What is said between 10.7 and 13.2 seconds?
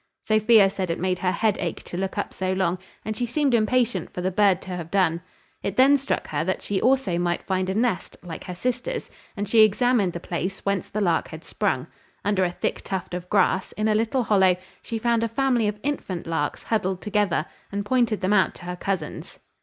the lark had sprung. Under a thick tuft